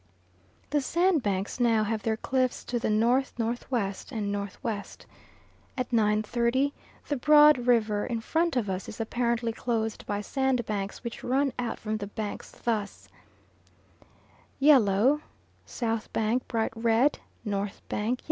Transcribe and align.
The 0.71 0.81
sandbanks 0.81 1.59
now 1.59 1.83
have 1.83 2.01
their 2.01 2.17
cliffs 2.17 2.63
to 2.63 2.79
the 2.79 2.87
N.N.W. 2.87 3.23
and 3.45 4.35
N.W. 4.35 4.81
At 5.77 5.91
9.30, 5.91 6.71
the 7.07 7.15
broad 7.17 7.67
river 7.67 8.07
in 8.07 8.19
front 8.19 8.55
of 8.55 8.67
us 8.67 8.89
is 8.89 8.99
apparently 8.99 9.51
closed 9.53 10.07
by 10.07 10.21
sandbanks 10.21 11.03
which 11.03 11.23
run 11.23 11.53
out 11.59 11.77
from 11.77 11.97
the 11.97 12.07
banks 12.07 12.49
thus: 12.49 13.09
yellow} 14.57 15.21
S. 15.67 16.07
bank 16.07 16.47
bright 16.47 16.71
red} 16.75 17.19
N. 17.45 17.71
bank. 17.87 18.19